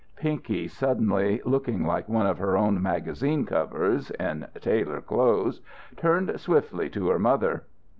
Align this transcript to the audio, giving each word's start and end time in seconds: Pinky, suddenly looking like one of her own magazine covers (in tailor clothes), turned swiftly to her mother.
Pinky, 0.15 0.67
suddenly 0.67 1.43
looking 1.45 1.85
like 1.85 2.09
one 2.09 2.25
of 2.25 2.39
her 2.39 2.57
own 2.57 2.81
magazine 2.81 3.45
covers 3.45 4.09
(in 4.09 4.47
tailor 4.59 4.99
clothes), 4.99 5.61
turned 5.95 6.33
swiftly 6.39 6.89
to 6.89 7.09
her 7.09 7.19
mother. 7.19 7.65